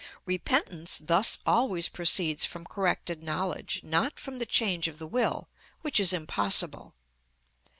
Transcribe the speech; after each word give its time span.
Repentance 0.25 0.97
thus 0.97 1.37
always 1.45 1.87
proceeds 1.87 2.43
from 2.43 2.65
corrected 2.65 3.21
knowledge, 3.21 3.81
not 3.83 4.19
from 4.19 4.37
the 4.37 4.47
change 4.47 4.87
of 4.87 4.97
the 4.97 5.05
will, 5.05 5.47
which 5.81 5.99
is 5.99 6.11
impossible. 6.11 6.95